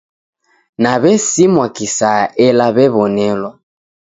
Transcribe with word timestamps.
Na 0.81 0.93
w'esimwa 1.01 1.65
kisaya 1.75 2.27
ela 2.45 2.65
w'ew'onelwa. 2.75 3.51